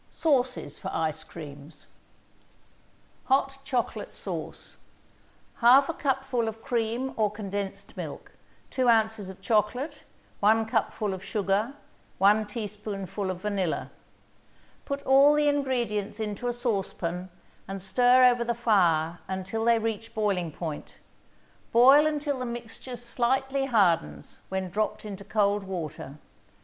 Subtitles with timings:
[0.09, 1.85] SAUCES FOR ICE CREAMS
[3.25, 4.77] HOT CHOCOLATE SAUCE
[5.59, 8.31] 1/2 cupful of cream or condensed milk
[8.71, 9.99] 2 ounces of chocolate
[10.39, 11.75] 1 cupful of sugar
[12.17, 13.91] 1 teaspoonful of vanilla
[14.85, 17.29] Put all the ingredients into a saucepan
[17.67, 20.95] and stir over the fire until they reach boiling point,
[21.71, 26.17] boil until the mixture slightly hardens when dropped into cold water.